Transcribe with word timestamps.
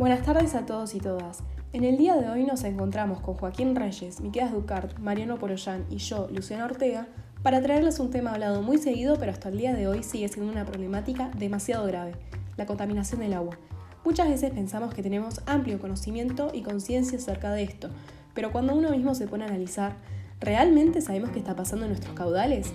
Buenas 0.00 0.22
tardes 0.22 0.54
a 0.54 0.64
todos 0.64 0.94
y 0.94 0.98
todas. 0.98 1.40
En 1.74 1.84
el 1.84 1.98
día 1.98 2.16
de 2.16 2.30
hoy 2.30 2.44
nos 2.44 2.64
encontramos 2.64 3.20
con 3.20 3.34
Joaquín 3.34 3.76
Reyes, 3.76 4.22
Miqueas 4.22 4.50
Ducart, 4.50 4.98
Mariano 4.98 5.36
Poroyán 5.36 5.84
y 5.90 5.98
yo, 5.98 6.26
Luciana 6.32 6.64
Ortega, 6.64 7.06
para 7.42 7.60
traerles 7.60 8.00
un 8.00 8.08
tema 8.08 8.32
hablado 8.32 8.62
muy 8.62 8.78
seguido, 8.78 9.16
pero 9.18 9.30
hasta 9.30 9.50
el 9.50 9.58
día 9.58 9.74
de 9.74 9.88
hoy 9.88 10.02
sigue 10.02 10.26
siendo 10.28 10.50
una 10.50 10.64
problemática 10.64 11.30
demasiado 11.36 11.86
grave, 11.86 12.14
la 12.56 12.64
contaminación 12.64 13.20
del 13.20 13.34
agua. 13.34 13.58
Muchas 14.02 14.30
veces 14.30 14.52
pensamos 14.52 14.94
que 14.94 15.02
tenemos 15.02 15.42
amplio 15.44 15.78
conocimiento 15.78 16.50
y 16.54 16.62
conciencia 16.62 17.18
acerca 17.18 17.52
de 17.52 17.64
esto, 17.64 17.90
pero 18.32 18.52
cuando 18.52 18.74
uno 18.74 18.92
mismo 18.92 19.14
se 19.14 19.28
pone 19.28 19.44
a 19.44 19.48
analizar, 19.48 19.96
¿realmente 20.40 21.02
sabemos 21.02 21.28
qué 21.28 21.40
está 21.40 21.54
pasando 21.54 21.84
en 21.84 21.90
nuestros 21.90 22.14
caudales? 22.14 22.72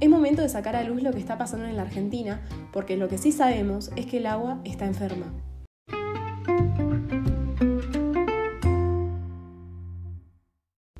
Es 0.00 0.10
momento 0.10 0.42
de 0.42 0.50
sacar 0.50 0.76
a 0.76 0.84
luz 0.84 1.02
lo 1.02 1.12
que 1.12 1.18
está 1.18 1.38
pasando 1.38 1.64
en 1.64 1.76
la 1.76 1.82
Argentina, 1.84 2.42
porque 2.74 2.98
lo 2.98 3.08
que 3.08 3.16
sí 3.16 3.32
sabemos 3.32 3.90
es 3.96 4.04
que 4.04 4.18
el 4.18 4.26
agua 4.26 4.60
está 4.64 4.84
enferma. 4.84 5.32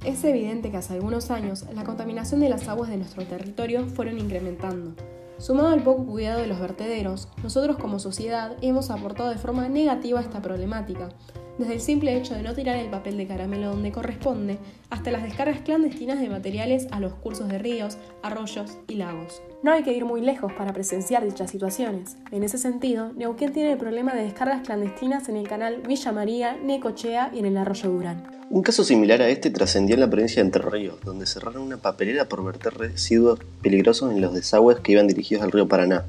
Es 0.08 0.24
evidente 0.24 0.70
que 0.70 0.78
hace 0.78 0.94
algunos 0.94 1.30
años 1.30 1.66
la 1.74 1.84
contaminación 1.84 2.40
de 2.40 2.48
las 2.48 2.66
aguas 2.66 2.88
de 2.88 2.96
nuestro 2.96 3.26
territorio 3.26 3.86
fueron 3.88 4.18
incrementando. 4.18 4.94
Sumado 5.36 5.68
al 5.68 5.82
poco 5.82 6.06
cuidado 6.06 6.40
de 6.40 6.46
los 6.46 6.58
vertederos, 6.58 7.28
nosotros 7.42 7.76
como 7.76 7.98
sociedad 7.98 8.56
hemos 8.62 8.88
aportado 8.88 9.28
de 9.28 9.36
forma 9.36 9.68
negativa 9.68 10.20
a 10.20 10.22
esta 10.22 10.40
problemática, 10.40 11.10
desde 11.58 11.74
el 11.74 11.80
simple 11.80 12.16
hecho 12.16 12.34
de 12.34 12.42
no 12.42 12.54
tirar 12.54 12.76
el 12.76 12.88
papel 12.88 13.16
de 13.16 13.26
caramelo 13.26 13.70
donde 13.70 13.92
corresponde, 13.92 14.58
hasta 14.90 15.10
las 15.10 15.22
descargas 15.22 15.60
clandestinas 15.60 16.20
de 16.20 16.28
materiales 16.28 16.86
a 16.90 17.00
los 17.00 17.14
cursos 17.14 17.48
de 17.48 17.58
ríos, 17.58 17.98
arroyos 18.22 18.78
y 18.88 18.94
lagos. 18.94 19.42
No 19.62 19.72
hay 19.72 19.82
que 19.82 19.92
ir 19.92 20.04
muy 20.04 20.20
lejos 20.20 20.52
para 20.52 20.72
presenciar 20.72 21.24
dichas 21.24 21.50
situaciones. 21.50 22.16
En 22.30 22.44
ese 22.44 22.58
sentido, 22.58 23.12
Neuquén 23.14 23.52
tiene 23.52 23.72
el 23.72 23.78
problema 23.78 24.14
de 24.14 24.22
descargas 24.22 24.64
clandestinas 24.64 25.28
en 25.28 25.36
el 25.36 25.48
canal 25.48 25.83
Villa 25.86 26.12
María, 26.12 26.56
Necochea 26.56 27.33
y 27.34 27.41
en 27.41 27.46
el 27.46 27.56
arroyo 27.56 27.90
Durán. 27.90 28.22
Un 28.50 28.62
caso 28.62 28.83
similar 28.83 29.20
a 29.20 29.28
este 29.28 29.50
trascendió 29.50 29.94
en 29.94 30.00
la 30.00 30.08
provincia 30.08 30.42
de 30.42 30.46
Entre 30.46 30.62
Ríos, 30.62 31.00
donde 31.05 31.27
cerraron 31.27 31.62
una 31.62 31.77
papelera 31.77 32.30
por 32.30 32.42
verter 32.44 32.78
residuos 32.78 33.40
peligrosos 33.61 34.11
en 34.11 34.22
los 34.22 34.33
desagües 34.33 34.80
que 34.80 34.92
iban 34.92 35.06
dirigidos 35.06 35.42
al 35.42 35.52
río 35.52 35.68
Paraná. 35.68 36.06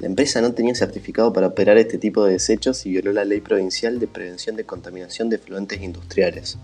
La 0.00 0.06
empresa 0.06 0.40
no 0.40 0.52
tenía 0.52 0.76
certificado 0.76 1.32
para 1.32 1.48
operar 1.48 1.76
este 1.76 1.98
tipo 1.98 2.24
de 2.24 2.32
desechos 2.32 2.86
y 2.86 2.90
violó 2.90 3.12
la 3.12 3.24
ley 3.24 3.40
provincial 3.40 3.98
de 3.98 4.06
prevención 4.06 4.54
de 4.54 4.64
contaminación 4.64 5.28
de 5.28 5.38
fluentes 5.38 5.82
industriales. 5.82 6.56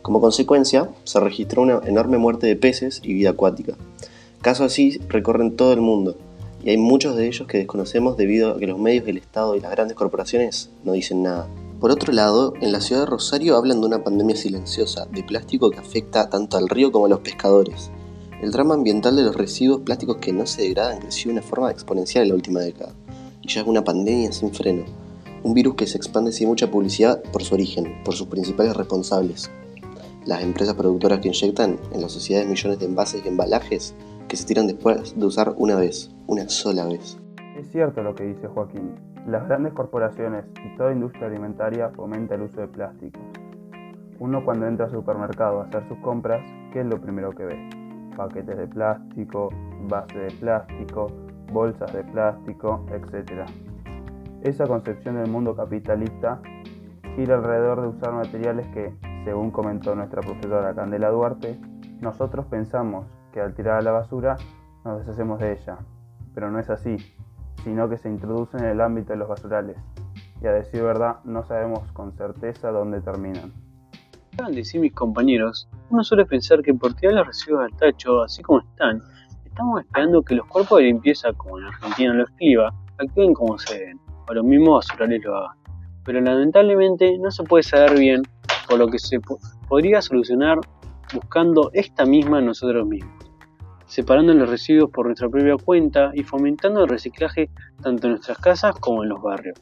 Como 0.00 0.22
consecuencia, 0.22 0.88
se 1.04 1.20
registró 1.20 1.62
una 1.62 1.80
enorme 1.84 2.16
muerte 2.16 2.46
de 2.46 2.56
peces 2.56 3.00
y 3.04 3.12
vida 3.12 3.30
acuática. 3.30 3.76
Casos 4.40 4.72
así 4.72 4.98
recorren 5.08 5.54
todo 5.56 5.74
el 5.74 5.82
mundo, 5.82 6.16
y 6.64 6.70
hay 6.70 6.78
muchos 6.78 7.14
de 7.14 7.26
ellos 7.26 7.46
que 7.46 7.58
desconocemos 7.58 8.16
debido 8.16 8.52
a 8.52 8.58
que 8.58 8.66
los 8.66 8.78
medios 8.78 9.04
del 9.04 9.18
Estado 9.18 9.54
y 9.54 9.60
las 9.60 9.70
grandes 9.70 9.96
corporaciones 9.96 10.70
no 10.82 10.92
dicen 10.92 11.22
nada. 11.22 11.46
Por 11.80 11.90
otro 11.90 12.12
lado, 12.12 12.54
en 12.60 12.72
la 12.72 12.80
ciudad 12.80 13.02
de 13.02 13.10
Rosario 13.10 13.56
hablan 13.56 13.80
de 13.80 13.86
una 13.86 14.02
pandemia 14.02 14.34
silenciosa 14.34 15.06
de 15.12 15.22
plástico 15.22 15.70
que 15.70 15.78
afecta 15.78 16.30
tanto 16.30 16.56
al 16.56 16.68
río 16.68 16.90
como 16.90 17.06
a 17.06 17.08
los 17.08 17.20
pescadores. 17.20 17.90
El 18.40 18.52
drama 18.52 18.74
ambiental 18.74 19.16
de 19.16 19.24
los 19.24 19.34
residuos 19.34 19.80
plásticos 19.80 20.18
que 20.18 20.32
no 20.32 20.46
se 20.46 20.62
degradan 20.62 21.00
creció 21.00 21.28
de 21.28 21.38
una 21.38 21.46
forma 21.46 21.72
exponencial 21.72 22.22
en 22.22 22.28
la 22.28 22.34
última 22.36 22.60
década, 22.60 22.92
y 23.42 23.48
ya 23.48 23.62
es 23.62 23.66
una 23.66 23.82
pandemia 23.82 24.30
sin 24.30 24.52
freno, 24.52 24.84
un 25.42 25.54
virus 25.54 25.74
que 25.74 25.88
se 25.88 25.98
expande 25.98 26.30
sin 26.30 26.46
mucha 26.46 26.70
publicidad 26.70 27.20
por 27.32 27.42
su 27.42 27.54
origen, 27.54 28.00
por 28.04 28.14
sus 28.14 28.28
principales 28.28 28.76
responsables, 28.76 29.50
las 30.24 30.42
empresas 30.44 30.74
productoras 30.74 31.18
que 31.18 31.28
inyectan 31.28 31.78
en 31.92 32.00
las 32.00 32.12
sociedades 32.12 32.48
millones 32.48 32.78
de 32.78 32.86
envases 32.86 33.24
y 33.24 33.28
embalajes 33.28 33.96
que 34.28 34.36
se 34.36 34.46
tiran 34.46 34.68
después 34.68 35.18
de 35.18 35.26
usar 35.26 35.54
una 35.56 35.74
vez, 35.74 36.12
una 36.28 36.48
sola 36.48 36.84
vez. 36.84 37.18
Es 37.58 37.68
cierto 37.72 38.04
lo 38.04 38.14
que 38.14 38.22
dice 38.22 38.46
Joaquín, 38.46 38.94
las 39.26 39.48
grandes 39.48 39.72
corporaciones 39.72 40.44
y 40.64 40.76
toda 40.76 40.92
industria 40.92 41.26
alimentaria 41.26 41.90
fomenta 41.90 42.36
el 42.36 42.42
uso 42.42 42.60
de 42.60 42.68
plásticos. 42.68 43.22
Uno 44.20 44.44
cuando 44.44 44.68
entra 44.68 44.86
al 44.86 44.92
supermercado 44.92 45.60
a 45.60 45.64
hacer 45.64 45.88
sus 45.88 45.98
compras, 45.98 46.40
¿qué 46.72 46.80
es 46.80 46.86
lo 46.86 47.00
primero 47.00 47.32
que 47.32 47.44
ve? 47.44 47.77
Paquetes 48.18 48.58
de 48.58 48.66
plástico, 48.66 49.48
base 49.88 50.18
de 50.18 50.30
plástico, 50.32 51.06
bolsas 51.52 51.92
de 51.92 52.02
plástico, 52.02 52.84
etc. 52.90 53.48
Esa 54.42 54.66
concepción 54.66 55.14
del 55.14 55.30
mundo 55.30 55.54
capitalista 55.54 56.40
gira 57.14 57.36
alrededor 57.36 57.80
de 57.80 57.88
usar 57.88 58.12
materiales 58.12 58.66
que, 58.74 58.92
según 59.24 59.52
comentó 59.52 59.94
nuestra 59.94 60.20
profesora 60.20 60.74
Candela 60.74 61.10
Duarte, 61.10 61.58
nosotros 62.00 62.44
pensamos 62.46 63.06
que 63.32 63.40
al 63.40 63.54
tirar 63.54 63.78
a 63.78 63.82
la 63.82 63.92
basura 63.92 64.36
nos 64.84 64.98
deshacemos 64.98 65.38
de 65.38 65.52
ella, 65.52 65.78
pero 66.34 66.50
no 66.50 66.58
es 66.58 66.68
así, 66.70 66.96
sino 67.62 67.88
que 67.88 67.98
se 67.98 68.08
introducen 68.08 68.64
en 68.64 68.70
el 68.70 68.80
ámbito 68.80 69.12
de 69.12 69.18
los 69.20 69.28
basurales, 69.28 69.76
y 70.42 70.46
a 70.46 70.52
decir 70.52 70.82
verdad 70.82 71.20
no 71.24 71.44
sabemos 71.44 71.90
con 71.92 72.12
certeza 72.12 72.70
dónde 72.70 73.00
terminan 73.00 73.52
acaban 74.38 74.52
de 74.52 74.58
decir 74.58 74.80
mis 74.80 74.94
compañeros, 74.94 75.68
uno 75.90 76.04
suele 76.04 76.26
pensar 76.26 76.62
que 76.62 76.74
por 76.74 76.94
tirar 76.94 77.14
los 77.14 77.26
residuos 77.26 77.64
al 77.64 77.76
tacho, 77.76 78.22
así 78.22 78.42
como 78.42 78.60
están, 78.60 79.02
estamos 79.44 79.80
esperando 79.80 80.22
que 80.22 80.34
los 80.34 80.46
cuerpos 80.46 80.78
de 80.78 80.84
limpieza, 80.84 81.32
como 81.32 81.58
en 81.58 81.66
Argentina 81.66 82.14
lo 82.14 82.24
escriba, 82.24 82.72
actúen 82.98 83.34
como 83.34 83.58
se 83.58 83.78
deben, 83.78 84.00
o 84.28 84.34
los 84.34 84.44
mismos 84.44 84.86
basurales 84.86 85.24
lo 85.24 85.36
hagan. 85.36 85.56
Pero 86.04 86.20
lamentablemente 86.20 87.18
no 87.18 87.30
se 87.30 87.42
puede 87.44 87.62
saber 87.62 87.98
bien, 87.98 88.22
por 88.68 88.78
lo 88.78 88.88
que 88.88 88.98
se 88.98 89.18
podría 89.68 90.02
solucionar 90.02 90.58
buscando 91.12 91.70
esta 91.72 92.04
misma 92.04 92.40
nosotros 92.40 92.86
mismos, 92.86 93.14
separando 93.86 94.34
los 94.34 94.48
residuos 94.48 94.90
por 94.90 95.06
nuestra 95.06 95.28
propia 95.28 95.56
cuenta 95.56 96.10
y 96.14 96.22
fomentando 96.22 96.82
el 96.82 96.88
reciclaje 96.88 97.50
tanto 97.82 98.06
en 98.06 98.12
nuestras 98.14 98.38
casas 98.38 98.74
como 98.78 99.02
en 99.02 99.08
los 99.08 99.22
barrios. 99.22 99.58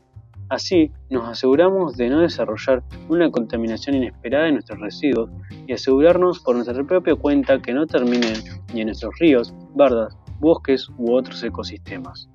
Así, 0.48 0.92
nos 1.10 1.28
aseguramos 1.28 1.96
de 1.96 2.08
no 2.08 2.20
desarrollar 2.20 2.84
una 3.08 3.30
contaminación 3.32 3.96
inesperada 3.96 4.44
de 4.44 4.52
nuestros 4.52 4.78
residuos 4.78 5.28
y 5.66 5.72
asegurarnos 5.72 6.38
por 6.38 6.54
nuestra 6.54 6.84
propia 6.84 7.16
cuenta 7.16 7.60
que 7.60 7.74
no 7.74 7.86
terminen 7.86 8.34
ni 8.72 8.82
en 8.82 8.86
nuestros 8.86 9.18
ríos, 9.18 9.52
bardas, 9.74 10.16
bosques 10.38 10.88
u 10.98 11.14
otros 11.14 11.42
ecosistemas. 11.42 12.28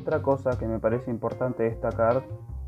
Otra 0.00 0.22
cosa 0.22 0.58
que 0.58 0.66
me 0.66 0.78
parece 0.78 1.10
importante 1.10 1.64
destacar 1.64 2.24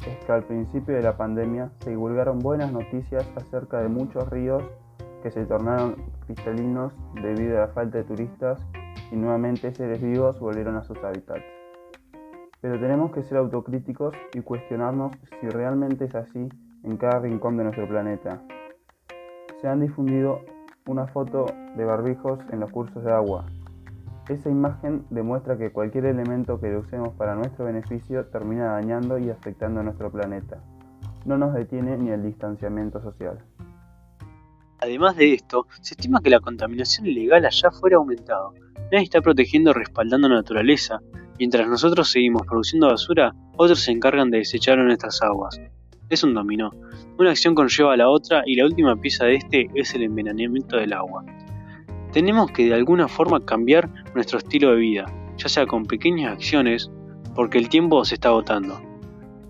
es 0.06 0.23
que 0.27 0.33
al 0.33 0.44
principio 0.44 0.94
de 0.94 1.03
la 1.03 1.17
pandemia 1.17 1.71
se 1.81 1.91
divulgaron 1.91 2.39
buenas 2.39 2.71
noticias 2.71 3.27
acerca 3.37 3.81
de 3.81 3.89
muchos 3.89 4.28
ríos 4.28 4.62
que 5.23 5.31
se 5.31 5.47
tornaron 5.47 5.97
cristalinos 6.27 6.93
debido 7.23 7.56
a 7.56 7.61
la 7.61 7.69
falta 7.69 7.97
de 7.99 8.05
turistas 8.05 8.61
y 9.11 9.17
nuevamente 9.17 9.73
seres 9.73 10.03
vivos 10.03 10.39
volvieron 10.39 10.77
a 10.77 10.84
sus 10.84 10.99
hábitats. 10.99 11.64
Pero 12.65 12.81
tenemos 12.81 13.13
que 13.13 13.23
ser 13.23 13.37
autocríticos 13.37 14.15
y 14.33 14.41
cuestionarnos 14.41 15.13
si 15.39 15.51
realmente 15.51 16.07
es 16.07 16.15
así 16.15 16.49
en 16.83 16.97
cada 16.97 17.19
rincón 17.21 17.59
de 17.59 17.65
nuestro 17.65 17.87
planeta. 17.87 18.41
Se 19.61 19.69
han 19.69 19.81
difundido 19.81 20.41
una 20.87 21.07
foto 21.07 21.45
de 21.77 21.85
barbijos 21.85 22.39
en 22.51 22.61
los 22.61 22.73
cursos 22.73 23.05
de 23.05 23.13
agua. 23.13 23.45
Esa 24.31 24.49
imagen 24.49 25.05
demuestra 25.11 25.59
que 25.59 25.73
cualquier 25.73 26.07
elemento 26.07 26.59
que 26.59 26.75
usemos 26.75 27.11
para 27.17 27.35
nuestro 27.35 27.67
beneficio 27.67 28.25
termina 28.29 28.73
dañando 28.73 29.19
y 29.19 29.29
afectando 29.29 29.81
a 29.81 29.83
nuestro 29.83 30.11
planeta. 30.11 30.57
No 31.27 31.37
nos 31.37 31.53
detiene 31.53 31.99
ni 31.99 32.13
el 32.13 32.23
distanciamiento 32.23 32.99
social. 33.03 33.45
Además 34.81 35.17
de 35.17 35.35
esto, 35.35 35.67
se 35.83 35.93
estima 35.93 36.23
que 36.23 36.31
la 36.31 36.41
contaminación 36.41 37.09
ilegal 37.09 37.45
allá 37.45 37.71
fuera 37.71 37.99
aumentado. 37.99 38.55
Nadie 38.91 39.05
está 39.05 39.21
protegiendo 39.21 39.73
o 39.73 39.75
respaldando 39.75 40.31
la 40.31 40.37
naturaleza, 40.37 41.03
Mientras 41.39 41.69
nosotros 41.69 42.11
seguimos 42.11 42.43
produciendo 42.47 42.89
basura, 42.89 43.34
otros 43.56 43.81
se 43.81 43.91
encargan 43.91 44.31
de 44.31 44.39
desechar 44.39 44.78
en 44.78 44.87
nuestras 44.87 45.21
aguas. 45.21 45.61
Es 46.09 46.22
un 46.22 46.34
dominó. 46.34 46.71
Una 47.19 47.31
acción 47.31 47.55
conlleva 47.55 47.95
a 47.95 47.97
la 47.97 48.09
otra 48.09 48.43
y 48.47 48.55
la 48.55 48.65
última 48.65 48.95
pieza 48.97 49.25
de 49.25 49.37
este 49.37 49.69
es 49.75 49.94
el 49.94 50.03
envenenamiento 50.03 50.77
del 50.77 50.93
agua. 50.93 51.25
Tenemos 52.12 52.53
que 52.53 52.67
de 52.67 52.75
alguna 52.75 53.09
forma 53.09 53.44
cambiar 53.44 53.91
nuestro 54.15 54.39
estilo 54.39 54.71
de 54.71 54.77
vida, 54.77 55.06
ya 55.37 55.49
sea 55.49 55.67
con 55.67 55.84
pequeñas 55.84 56.34
acciones, 56.34 56.89
porque 57.34 57.59
el 57.59 57.69
tiempo 57.69 58.05
se 58.05 58.14
está 58.14 58.29
agotando. 58.29 58.81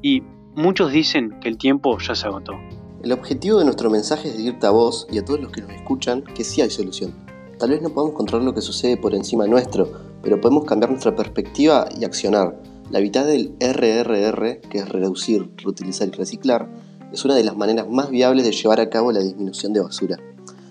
Y 0.01 0.23
muchos 0.55 0.91
dicen 0.91 1.39
que 1.41 1.49
el 1.49 1.59
tiempo 1.59 1.99
ya 1.99 2.15
se 2.15 2.27
agotó. 2.27 2.55
El 3.03 3.13
objetivo 3.13 3.59
de 3.59 3.67
nuestro 3.67 3.91
mensaje 3.91 4.29
es 4.29 4.39
decirte 4.39 4.67
a 4.67 4.71
vos 4.71 5.07
y 5.13 5.19
a 5.19 5.25
todos 5.25 5.41
los 5.41 5.53
que 5.53 5.61
nos 5.61 5.73
escuchan 5.73 6.23
que 6.23 6.45
sí 6.45 6.63
hay 6.63 6.71
solución. 6.71 7.13
Tal 7.59 7.71
vez 7.71 7.83
no 7.83 7.91
podamos 7.91 8.17
controlar 8.17 8.47
lo 8.47 8.55
que 8.55 8.63
sucede 8.63 8.97
por 8.97 9.15
encima 9.15 9.47
nuestro, 9.47 10.14
pero 10.25 10.41
podemos 10.41 10.65
cambiar 10.65 10.91
nuestra 10.91 11.15
perspectiva 11.15 11.87
y 11.97 12.05
accionar. 12.05 12.61
La 12.91 13.01
mitad 13.01 13.27
del 13.27 13.55
RRR, 13.61 14.61
que 14.69 14.79
es 14.79 14.89
reducir, 14.89 15.51
reutilizar 15.59 16.09
y 16.09 16.13
reciclar, 16.13 16.69
es 17.13 17.25
una 17.25 17.37
de 17.37 17.45
las 17.45 17.57
maneras 17.57 17.89
más 17.89 18.11
viables 18.11 18.45
de 18.45 18.53
llevar 18.53 18.81
a 18.81 18.89
cabo 18.89 19.13
la 19.13 19.21
disminución 19.21 19.73
de 19.75 19.81
basura. 19.81 20.19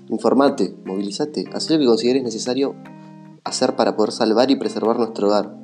Informate, 0.09 0.75
movilízate, 0.85 1.45
haz 1.53 1.69
lo 1.69 1.77
que 1.77 1.85
consideres 1.85 2.23
necesario 2.23 2.75
hacer 3.43 3.75
para 3.75 3.95
poder 3.95 4.11
salvar 4.11 4.49
y 4.49 4.55
preservar 4.55 4.97
nuestro 4.97 5.27
hogar. 5.27 5.55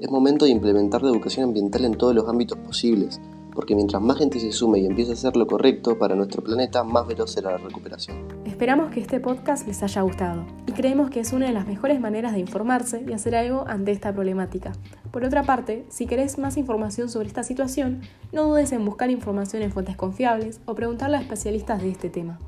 Es 0.00 0.10
momento 0.10 0.46
de 0.46 0.50
implementar 0.50 1.02
la 1.02 1.10
educación 1.10 1.44
ambiental 1.44 1.84
en 1.84 1.94
todos 1.94 2.14
los 2.14 2.28
ámbitos 2.28 2.58
posibles, 2.58 3.20
porque 3.54 3.74
mientras 3.74 4.02
más 4.02 4.18
gente 4.18 4.40
se 4.40 4.52
sume 4.52 4.80
y 4.80 4.86
empiece 4.86 5.12
a 5.12 5.14
hacer 5.14 5.36
lo 5.36 5.46
correcto 5.46 5.98
para 5.98 6.14
nuestro 6.14 6.42
planeta, 6.42 6.82
más 6.84 7.06
veloz 7.06 7.32
será 7.32 7.52
la 7.52 7.58
recuperación. 7.58 8.16
Esperamos 8.44 8.90
que 8.90 9.00
este 9.00 9.20
podcast 9.20 9.66
les 9.66 9.82
haya 9.82 10.02
gustado 10.02 10.44
y 10.66 10.72
creemos 10.72 11.10
que 11.10 11.20
es 11.20 11.32
una 11.32 11.46
de 11.46 11.52
las 11.52 11.66
mejores 11.66 12.00
maneras 12.00 12.32
de 12.32 12.40
informarse 12.40 13.04
y 13.08 13.12
hacer 13.12 13.34
algo 13.36 13.64
ante 13.66 13.92
esta 13.92 14.12
problemática. 14.12 14.72
Por 15.10 15.24
otra 15.24 15.44
parte, 15.44 15.84
si 15.88 16.06
querés 16.06 16.38
más 16.38 16.56
información 16.56 17.08
sobre 17.08 17.28
esta 17.28 17.44
situación, 17.44 18.02
no 18.32 18.44
dudes 18.44 18.72
en 18.72 18.84
buscar 18.84 19.10
información 19.10 19.62
en 19.62 19.72
fuentes 19.72 19.96
confiables 19.96 20.60
o 20.66 20.74
preguntarle 20.74 21.16
a 21.16 21.20
especialistas 21.20 21.80
de 21.80 21.90
este 21.90 22.10
tema. 22.10 22.38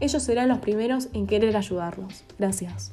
Ellos 0.00 0.22
serán 0.22 0.48
los 0.48 0.58
primeros 0.58 1.08
en 1.12 1.26
querer 1.26 1.56
ayudarlos. 1.56 2.24
Gracias. 2.38 2.92